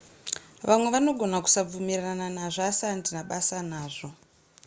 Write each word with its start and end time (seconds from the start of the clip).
vamwe 0.67 0.87
vanogona 0.95 1.37
kusabvumirana 1.45 2.25
nazvo 2.37 2.61
asi 2.71 2.83
handina 2.89 3.21
basa 3.29 3.57
nazvo 3.71 4.07